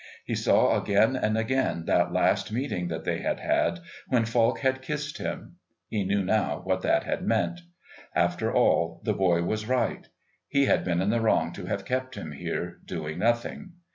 He 0.25 0.33
saw 0.33 0.81
again 0.81 1.15
and 1.15 1.37
again 1.37 1.85
that 1.85 2.11
last 2.11 2.51
meeting 2.51 2.87
that 2.87 3.03
they 3.03 3.19
had 3.19 3.39
had, 3.39 3.81
when 4.07 4.25
Falk 4.25 4.57
had 4.61 4.81
kissed 4.81 5.19
him. 5.19 5.57
He 5.89 6.03
knew 6.03 6.25
now 6.25 6.61
what 6.63 6.81
that 6.81 7.03
had 7.03 7.21
meant. 7.21 7.61
After 8.15 8.51
all, 8.51 9.01
the 9.03 9.13
boy 9.13 9.43
was 9.43 9.67
right. 9.67 10.07
He 10.47 10.65
had 10.65 10.83
been 10.83 11.03
in 11.03 11.11
the 11.11 11.21
wrong 11.21 11.53
to 11.53 11.67
have 11.67 11.85
kept 11.85 12.15
him 12.15 12.31
here, 12.31 12.79
doing 12.83 13.19
nothing. 13.19 13.73